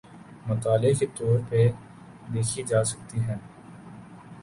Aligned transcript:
مطالعے 0.47 0.93
کے 0.99 1.05
طور 1.17 1.37
پہ 1.49 1.61
دیکھی 2.33 2.63
جا 2.69 2.83
سکتی 2.91 3.19
ہیں۔ 3.19 3.37